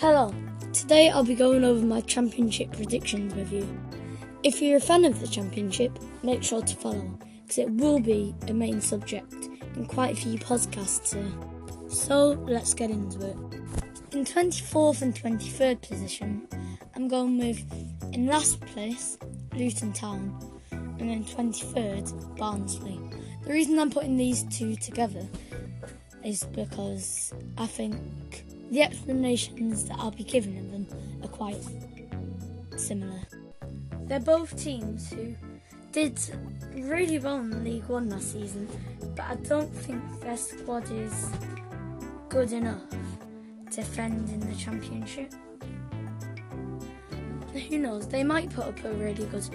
[0.00, 0.32] Hello,
[0.72, 3.66] today I'll be going over my championship predictions with you.
[4.44, 8.32] If you're a fan of the championship, make sure to follow, because it will be
[8.46, 9.34] a main subject
[9.74, 11.90] in quite a few podcasts here.
[11.90, 13.36] So let's get into it.
[14.12, 16.46] In 24th and 23rd position,
[16.94, 17.60] I'm going with,
[18.12, 19.18] in last place,
[19.52, 20.40] Luton Town,
[20.70, 23.00] and in 23rd, Barnsley.
[23.42, 25.26] The reason I'm putting these two together
[26.24, 30.86] is because I think the explanations that I'll be giving of them
[31.22, 31.62] are quite
[32.76, 33.20] similar.
[34.04, 35.34] They're both teams who
[35.92, 36.18] did
[36.74, 38.68] really well in League One last season,
[39.16, 41.30] but I don't think their squad is
[42.28, 42.82] good enough
[43.70, 45.32] to defend in the Championship.
[47.68, 48.06] Who knows?
[48.06, 49.48] They might put up a really good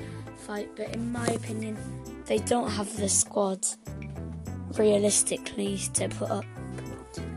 [0.45, 1.77] fight, but in my opinion,
[2.26, 3.66] they don't have the squad
[4.77, 6.45] realistically to put up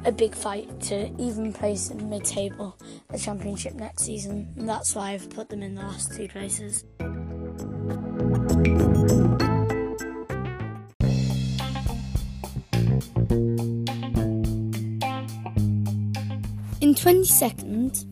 [0.05, 2.77] a big fight to even place in mid-table
[3.11, 4.53] the championship next season.
[4.57, 6.85] And that's why I've put them in the last two places.
[16.81, 18.05] In 22nd,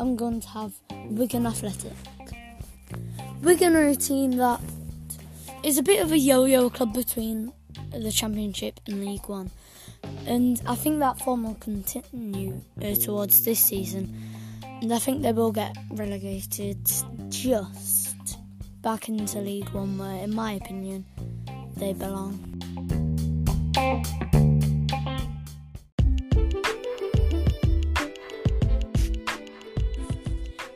[0.00, 0.72] I'm going to have
[1.10, 1.92] Wigan Athletic.
[3.42, 4.60] Wigan are a team that
[5.62, 7.52] is a bit of a yo-yo club between
[7.92, 9.50] the Championship and League One
[10.28, 14.14] and I think that form will continue uh, towards this season.
[14.62, 16.78] And I think they will get relegated
[17.30, 18.38] just
[18.82, 21.06] back into League One, where, in my opinion,
[21.76, 22.38] they belong.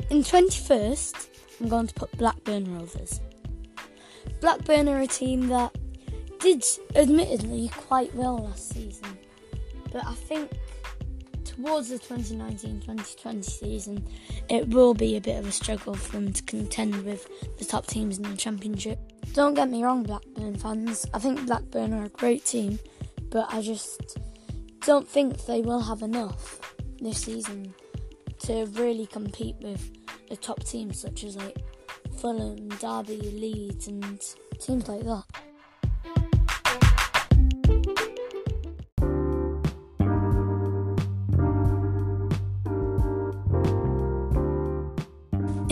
[0.09, 1.29] In 21st,
[1.61, 3.21] I'm going to put Blackburn Rovers.
[4.41, 5.77] Blackburn are a team that
[6.41, 6.65] did
[6.97, 9.19] admittedly quite well last season.
[9.93, 10.51] But I think
[11.45, 14.07] towards the 2019-2020 season,
[14.49, 17.87] it will be a bit of a struggle for them to contend with the top
[17.87, 18.99] teams in the championship.
[19.35, 21.07] Don't get me wrong, Blackburn fans.
[21.13, 22.79] I think Blackburn are a great team,
[23.31, 24.19] but I just
[24.81, 27.75] don't think they will have enough this season
[28.41, 29.93] to really compete with
[30.29, 31.57] the top teams such as like
[32.19, 34.21] Fulham, Derby, Leeds, and
[34.59, 35.25] teams like that.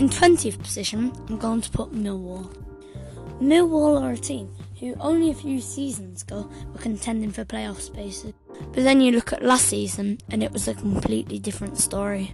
[0.01, 2.51] In 20th position, I'm going to put Millwall.
[3.39, 8.33] Millwall are a team who only a few seasons ago were contending for playoff spaces.
[8.73, 12.33] But then you look at last season and it was a completely different story.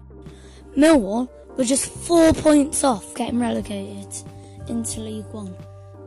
[0.78, 4.16] Millwall were just four points off getting relegated
[4.70, 5.54] into League One.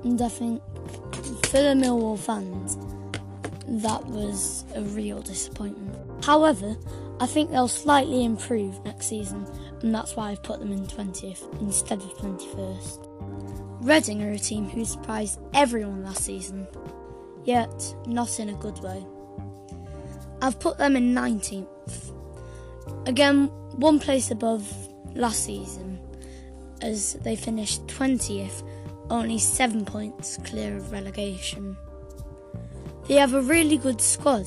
[0.02, 0.62] And I think
[1.44, 2.78] for the Millwall fans,
[3.82, 6.24] that was a real disappointment.
[6.24, 6.74] However,
[7.20, 9.46] I think they'll slightly improve next season,
[9.82, 13.06] and that's why I've put them in 20th instead of 21st.
[13.82, 16.66] Reading are a team who surprised everyone last season,
[17.44, 19.04] yet not in a good way.
[20.42, 22.12] I've put them in 19th.
[23.06, 23.46] Again,
[23.76, 24.70] one place above
[25.14, 25.98] last season,
[26.82, 28.62] as they finished 20th,
[29.10, 31.76] only 7 points clear of relegation.
[33.08, 34.46] They have a really good squad,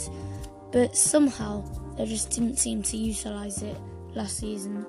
[0.71, 1.63] but somehow
[1.97, 3.77] they just didn't seem to utilise it
[4.15, 4.85] last season.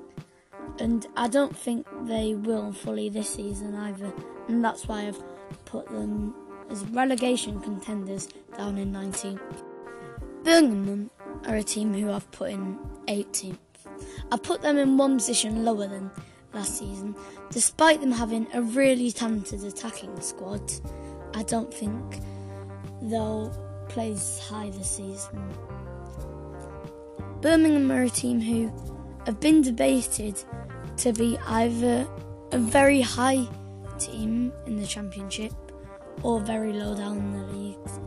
[0.79, 4.11] And I don't think they will fully this season either,
[4.47, 5.23] and that's why I've
[5.65, 6.35] put them
[6.69, 8.27] as relegation contenders
[8.57, 9.63] down in 19th.
[10.43, 11.09] Birmingham
[11.47, 12.77] are a team who I've put in
[13.07, 13.57] 18th.
[14.31, 16.11] I put them in one position lower than
[16.53, 17.15] last season.
[17.51, 20.61] Despite them having a really talented attacking squad,
[21.33, 22.19] I don't think
[23.01, 23.49] they'll
[23.89, 25.53] place high this season.
[27.41, 28.71] Birmingham are a team who
[29.25, 30.43] have been debated
[30.97, 32.07] to be either
[32.51, 33.47] a very high
[33.99, 35.53] team in the Championship
[36.23, 37.99] or very low down in the leagues.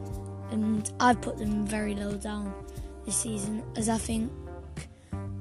[0.51, 2.55] And I've put them very low down
[3.05, 4.33] this season as I think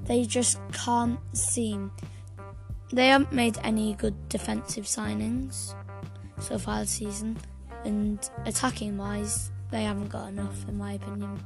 [0.03, 1.91] they just can't seem.
[2.91, 5.75] They haven't made any good defensive signings
[6.39, 7.37] so far this season,
[7.83, 11.39] and attacking wise, they haven't got enough, in my opinion.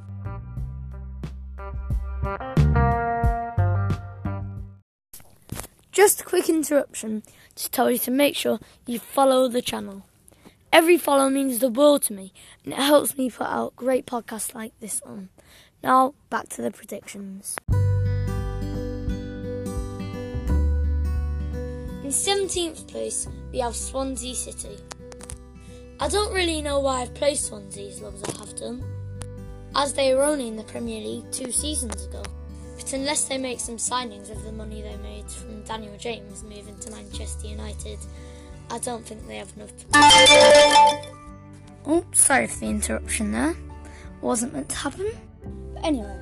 [5.92, 7.24] Just a quick interruption
[7.56, 10.06] to tell you to make sure you follow the channel.
[10.72, 12.32] Every follow means the world to me,
[12.64, 15.28] and it helps me put out great podcasts like this one.
[15.84, 17.58] Now, back to the predictions.
[22.04, 24.78] In 17th place, we have Swansea City.
[26.00, 28.82] I don't really know why I've placed Swansea as low as I have done,
[29.76, 32.24] as they were only in the Premier League two seasons ago.
[32.82, 36.76] But unless they make some signings of the money they made from Daniel James moving
[36.80, 38.00] to Manchester United,
[38.72, 39.72] I don't think they have enough.
[41.84, 43.56] Oh, sorry for the interruption there.
[44.22, 45.08] Wasn't meant to happen.
[45.74, 46.16] But anyway,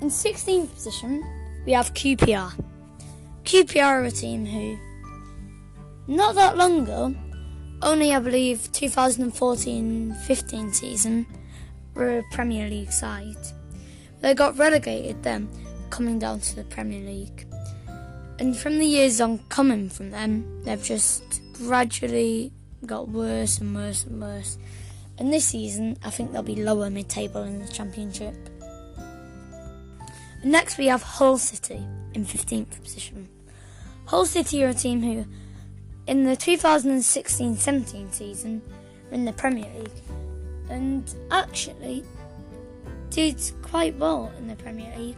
[0.00, 1.22] in 16th position,
[1.64, 2.52] we have QPR.
[3.44, 4.76] QPR are a team who,
[6.08, 7.14] not that long ago,
[7.80, 11.28] only I believe 2014-15 season,
[11.94, 13.36] were a Premier League side.
[14.20, 15.48] They got relegated then,
[15.92, 17.46] coming down to the Premier League.
[18.38, 22.50] And from the years on coming from them, they've just gradually
[22.86, 24.56] got worse and worse and worse.
[25.18, 28.34] And this season, I think they'll be lower mid table in the Championship.
[30.42, 33.28] Next, we have Hull City in 15th position.
[34.06, 35.26] Hull City are a team who,
[36.06, 38.62] in the 2016 17 season,
[39.10, 40.02] were in the Premier League
[40.70, 42.02] and actually
[43.10, 45.16] did quite well in the Premier League.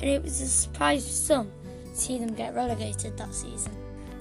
[0.00, 1.52] And it was a surprise for some
[1.84, 3.72] to see them get relegated that season.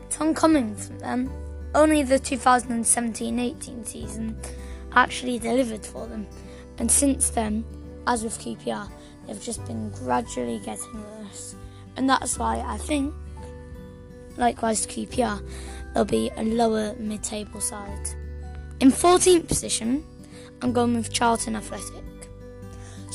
[0.09, 1.31] Tom Cummings from them,
[1.75, 4.37] only the 2017 18 season
[4.93, 6.27] actually delivered for them.
[6.77, 7.63] And since then,
[8.07, 8.89] as with QPR,
[9.27, 11.55] they've just been gradually getting worse.
[11.95, 13.13] And that's why I think,
[14.37, 15.43] likewise to QPR,
[15.93, 18.09] they'll be a lower mid table side.
[18.79, 20.03] In 14th position,
[20.61, 22.03] I'm going with Charlton Athletic.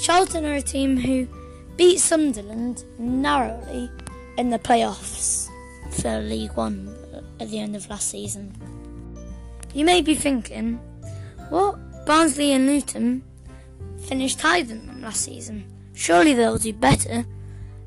[0.01, 1.27] Charlton are a team who
[1.77, 3.91] beat Sunderland narrowly
[4.39, 5.49] in the playoffs
[5.91, 6.95] for League One
[7.41, 8.55] at the end of last season.
[9.73, 10.81] You may be thinking,
[11.49, 11.79] what?
[12.07, 13.23] Barnsley and Luton
[13.99, 15.65] finished higher than them last season.
[15.95, 17.25] Surely they'll do better.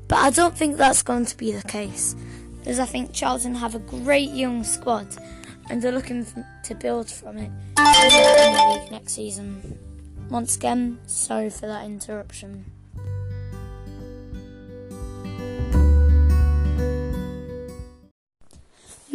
[0.08, 2.16] But I don't think that's going to be the case,
[2.64, 5.06] as I think Charlton have a great young squad
[5.68, 6.26] and they're looking
[6.64, 9.78] to build from it in the League next season.
[10.30, 12.64] Once again, sorry for that interruption.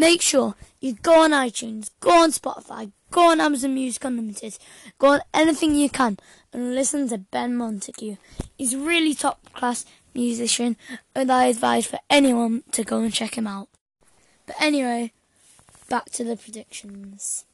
[0.03, 4.57] Make sure you go on iTunes, go on Spotify, go on Amazon Music Unlimited,
[4.99, 6.17] go on anything you can
[6.51, 8.17] and listen to Ben Montague.
[8.57, 10.75] He's really top class musician
[11.15, 13.69] and I advise for anyone to go and check him out.
[14.45, 15.13] But anyway,
[15.87, 17.45] back to the predictions.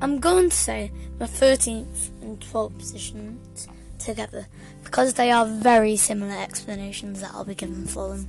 [0.00, 3.68] I'm going to say the 13th and 12th positions
[4.04, 4.46] together
[4.84, 8.28] because they are very similar explanations that I'll be given for them.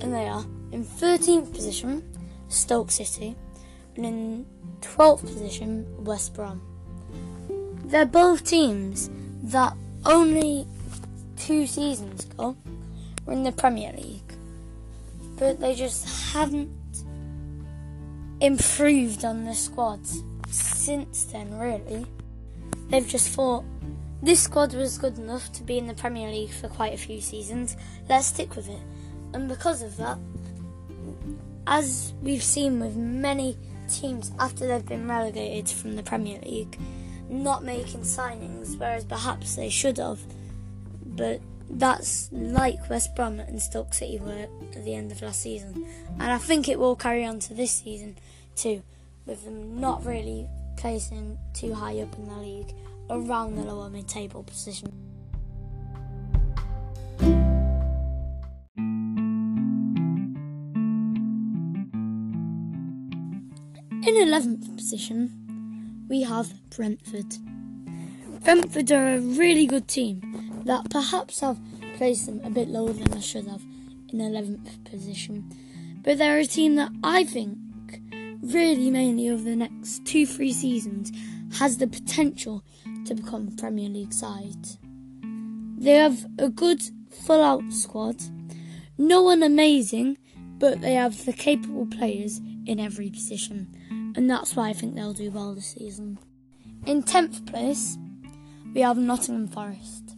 [0.00, 2.02] And they are in 13th position,
[2.48, 3.36] Stoke City,
[3.96, 4.46] and in
[4.80, 6.60] 12th position, West Brom.
[7.84, 9.10] They're both teams
[9.44, 10.66] that only
[11.36, 12.56] two seasons ago
[13.24, 14.34] were in the Premier League,
[15.38, 16.70] but they just haven't
[18.40, 22.06] improved on the squads since then, really.
[22.88, 23.64] They've just thought
[24.24, 27.20] this squad was good enough to be in the Premier League for quite a few
[27.20, 27.76] seasons,
[28.08, 28.80] let's stick with it.
[29.34, 30.18] And because of that,
[31.66, 33.56] as we've seen with many
[33.88, 36.78] teams after they've been relegated from the Premier League,
[37.28, 40.20] not making signings, whereas perhaps they should have.
[41.04, 45.86] But that's like West Brom and Stoke City were at the end of last season.
[46.14, 48.16] And I think it will carry on to this season
[48.56, 48.82] too,
[49.26, 52.74] with them not really placing too high up in the league,
[53.10, 54.92] around the lower mid table position.
[64.06, 67.36] In 11th position, we have Brentford.
[68.44, 70.20] Brentford are a really good team
[70.66, 71.58] that perhaps have
[71.96, 73.62] placed them a bit lower than I should have
[74.12, 75.50] in 11th position.
[76.02, 77.58] But they're a team that I think,
[78.42, 81.10] really mainly over the next two, three seasons,
[81.58, 82.62] has the potential
[83.06, 84.66] to become Premier League side.
[85.78, 88.16] They have a good full out squad,
[88.96, 90.18] no one amazing,
[90.58, 93.74] but they have the capable players in every position
[94.14, 96.18] and that's why I think they'll do well this season.
[96.86, 97.98] In 10th place,
[98.74, 100.16] we have Nottingham Forest.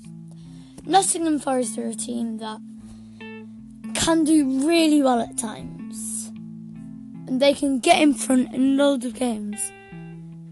[0.85, 2.61] Nottingham Forest are a team that
[3.95, 6.31] can do really well at times,
[7.27, 9.73] and they can get in front in loads of games,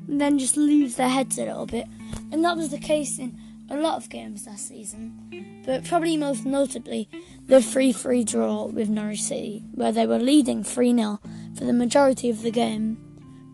[0.08, 1.86] and then just lose their heads a little bit,
[2.34, 3.38] and that was the case in
[3.70, 7.08] a lot of games last season, but probably most notably
[7.46, 11.20] the 3 3 draw with Norwich City, where they were leading 3 0
[11.56, 12.98] for the majority of the game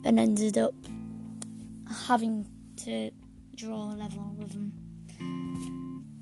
[0.02, 0.72] and ended up
[2.06, 2.46] having
[2.78, 3.10] to
[3.54, 4.72] draw level with them.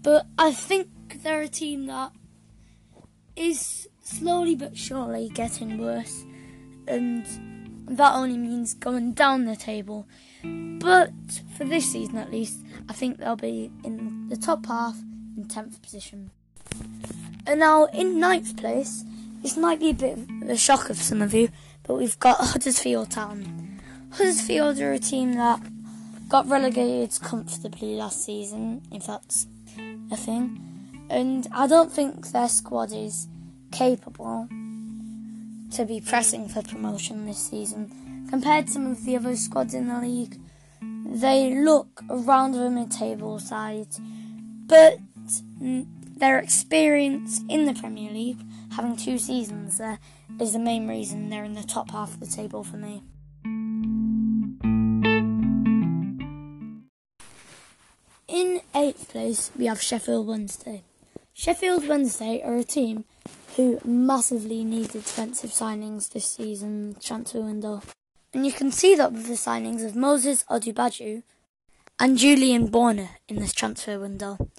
[0.03, 0.89] But I think
[1.23, 2.11] they're a team that
[3.37, 6.25] is slowly but surely getting worse,
[6.89, 7.25] and
[7.87, 10.09] that only means going down the table.
[10.79, 11.11] But
[11.57, 14.97] for this season at least, I think they'll be in the top half
[15.37, 16.31] in 10th position.
[17.47, 19.05] And now in ninth place,
[19.43, 21.49] this might be a bit of a shock of some of you,
[21.83, 23.81] but we've got Huddersfield Town.
[24.13, 25.61] Huddersfield are a team that
[26.29, 29.47] got relegated comfortably last season, if that's
[30.11, 31.07] a thing.
[31.11, 33.29] And I don't think their squad is
[33.73, 34.49] capable
[35.73, 38.27] to be pressing for promotion this season.
[38.29, 40.39] Compared to some of the other squads in the league,
[41.09, 43.89] they look around the mid-table side,
[44.67, 44.99] but
[45.59, 49.99] their experience in the Premier League, having two seasons there,
[50.39, 53.03] is the main reason they're in the top half of the table for me.
[58.29, 60.85] In eighth place, we have Sheffield Wednesday.
[61.33, 63.05] Sheffield Wednesday are a team
[63.57, 67.81] who massively needed defensive signings this season transfer window.
[68.35, 71.23] And you can see that with the signings of Moses Odubajo
[71.99, 74.51] and Julian Borner in this transfer window.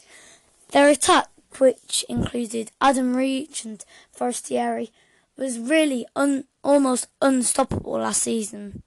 [0.71, 4.91] Their attack, which included Adam Reach and Forestieri,
[5.37, 8.83] was really un- almost unstoppable last season.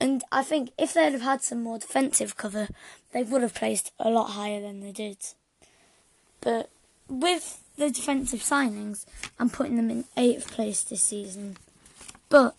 [0.00, 2.68] And I think if they'd have had some more defensive cover,
[3.12, 5.18] they would have placed a lot higher than they did.
[6.40, 6.68] But
[7.08, 9.04] with the defensive signings
[9.38, 11.56] I'm putting them in eighth place this season,
[12.34, 12.56] but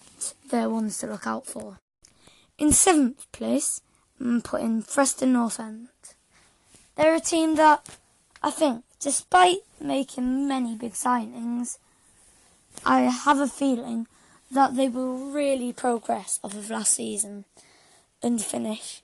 [0.50, 1.79] they're ones to look out for.
[2.58, 3.82] In seventh place,
[4.22, 5.89] I'm putting Preston North End.
[6.96, 7.86] They're a team that
[8.41, 11.77] I think, despite making many big signings,
[12.86, 14.08] I have a feeling
[14.50, 17.44] that they will really progress off of last season
[18.24, 19.01] and finish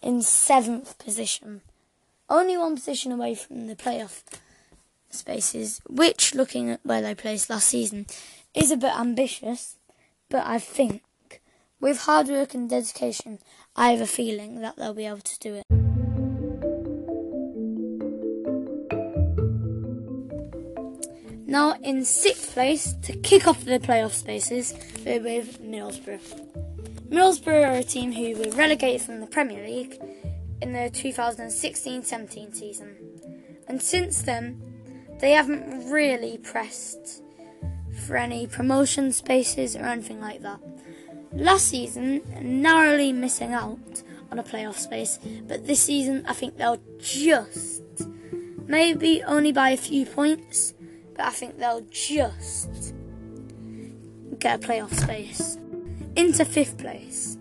[0.00, 1.60] in seventh position.
[2.26, 4.22] Only one position away from the playoff
[5.10, 8.06] spaces, which, looking at where they placed last season,
[8.54, 9.76] is a bit ambitious,
[10.30, 11.02] but I think
[11.80, 13.40] with hard work and dedication,
[13.76, 15.64] I have a feeling that they'll be able to do it.
[21.46, 24.72] Now, in sixth place, to kick off the playoff spaces,
[25.04, 27.08] we're with Middlesbrough.
[27.08, 29.98] Middlesbrough are a team who were relegated from the Premier League
[30.62, 32.96] in the 2016 17 season.
[33.66, 34.62] And since then,
[35.18, 37.24] they haven't really pressed
[38.00, 40.60] for any promotion spaces or anything like that.
[41.32, 46.80] Last season, narrowly missing out on a playoff space, but this season I think they'll
[46.98, 47.82] just,
[48.66, 50.74] maybe only by a few points,
[51.16, 52.94] but I think they'll just
[54.38, 55.58] get a playoff space.
[56.16, 57.38] Into fifth place.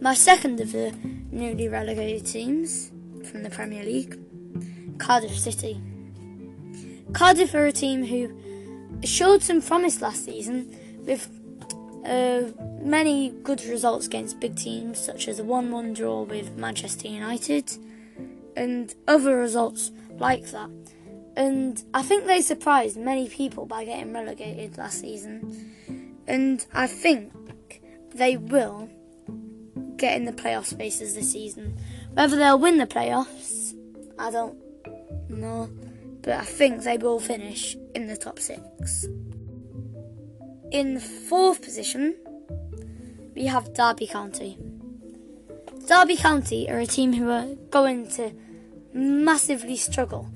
[0.00, 0.92] My second of the
[1.30, 2.90] newly relegated teams
[3.30, 4.18] from the Premier League,
[4.98, 5.80] Cardiff City.
[7.12, 8.32] Cardiff are a team who
[9.04, 11.28] showed some promise last season with
[12.04, 12.42] uh,
[12.80, 17.72] many good results against big teams, such as a 1 1 draw with Manchester United
[18.56, 20.70] and other results like that.
[21.36, 26.14] And I think they surprised many people by getting relegated last season.
[26.26, 27.32] And I think
[28.14, 28.88] they will
[29.96, 31.78] get in the playoff spaces this season.
[32.12, 33.74] Whether they'll win the playoffs,
[34.18, 34.58] I don't
[35.30, 35.70] know
[36.22, 39.06] but I think they will finish in the top six.
[40.70, 42.16] In fourth position,
[43.34, 44.56] we have Derby County.
[45.86, 48.32] Derby County are a team who are going to
[48.94, 50.28] massively struggle.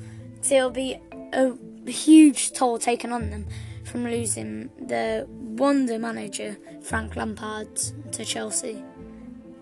[0.48, 0.98] There'll be
[1.32, 1.52] a
[1.86, 3.46] huge toll taken on them
[3.84, 7.76] from losing the wonder manager Frank Lampard
[8.12, 8.82] to Chelsea.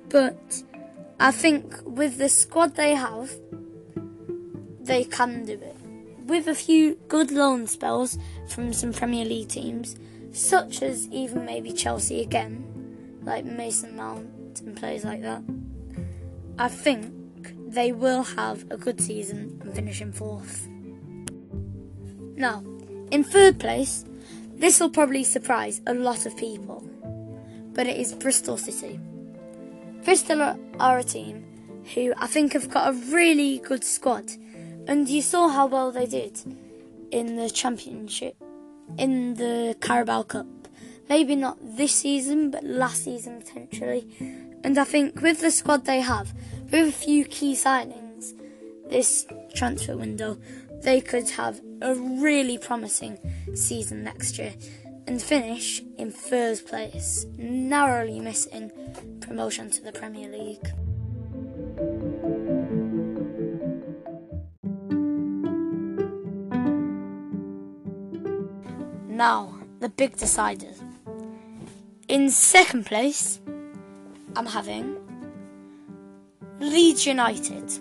[0.09, 0.63] But
[1.21, 3.31] I think with the squad they have,
[4.81, 5.74] they can do it
[6.27, 9.97] with a few good loan spells from some Premier League teams,
[10.33, 12.65] such as even maybe Chelsea again,
[13.23, 15.43] like Mason Mount and players like that,
[16.59, 17.13] I think
[17.69, 20.69] they will have a good season and finish in fourth.
[22.37, 22.65] Now,
[23.11, 24.05] in third place,
[24.55, 26.89] this will probably surprise a lot of people,
[27.73, 28.99] but it is Bristol City.
[30.05, 31.45] Bristol are a team
[31.95, 34.31] who I think have got a really good squad
[34.87, 36.41] and you saw how well they did
[37.11, 38.37] in the championship,
[38.99, 40.47] in the Carabao Cup.
[41.09, 44.07] Maybe not this season, but last season potentially.
[44.65, 46.33] And I think with the squad they have,
[46.71, 48.33] with a few key signings
[48.89, 50.39] this transfer window,
[50.83, 53.19] they could have a really promising
[53.55, 54.55] season next year
[55.07, 58.71] and finish in first place, narrowly missing
[59.21, 60.84] promotion to the Premier League.
[69.15, 70.75] Now, the big decider.
[72.09, 73.39] In second place,
[74.35, 74.97] I'm having
[76.59, 77.79] Leeds United.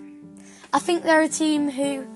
[0.72, 2.06] I think they're a team who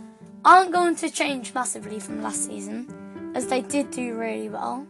[0.44, 4.86] aren't going to change massively from last season, as they did do really well.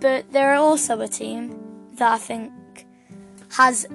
[0.00, 1.56] But they're also a team
[1.94, 2.52] that I think
[3.50, 3.86] has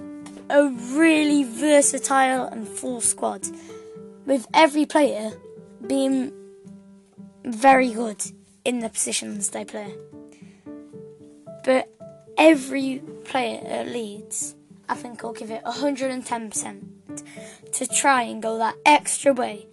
[0.50, 3.46] a really versatile and full squad,
[4.26, 5.34] with every player
[5.86, 6.32] being
[7.44, 8.24] very good
[8.68, 9.96] in the positions they play.
[11.64, 11.90] But
[12.38, 14.56] every player at Leeds,
[14.90, 16.84] I think, will give it 110%
[17.72, 19.68] to try and go that extra way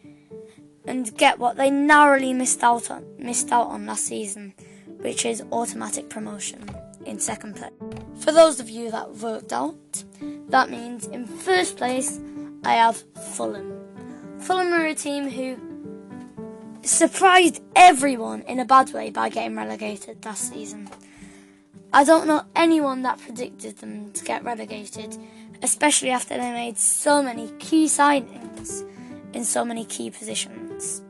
[0.87, 4.55] and get what they narrowly missed out on missed out on last season,
[5.01, 6.65] which is automatic promotion
[7.05, 7.73] in second place.
[8.21, 10.05] For those of you that worked out,
[10.51, 12.21] that means in first place
[12.65, 13.03] I have
[13.35, 13.73] Fulham.
[14.39, 15.74] Fulham are a team who
[16.85, 20.88] surprised everyone in a bad way by getting relegated last season.
[21.93, 25.17] I don't know anyone that predicted them to get relegated,
[25.62, 28.88] especially after they made so many key signings
[29.33, 31.03] in so many key positions.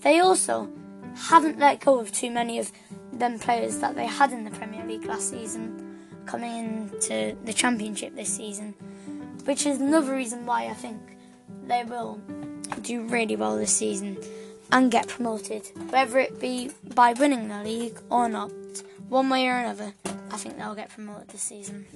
[0.00, 0.70] They also
[1.16, 2.70] haven't let go of too many of
[3.12, 8.14] them players that they had in the Premier League last season coming into the Championship
[8.14, 8.74] this season,
[9.44, 11.00] which is another reason why I think
[11.66, 12.20] they will
[12.82, 14.16] do really well this season
[14.72, 18.50] and get promoted, whether it be by winning the league or not.
[19.08, 19.92] One way or another,
[20.30, 21.86] I think they'll get promoted this season.